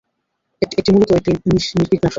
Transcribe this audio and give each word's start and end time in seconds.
একটি 0.61 0.89
মূলত 0.93 1.09
একটি 1.13 1.31
কীটনাশক। 1.33 2.09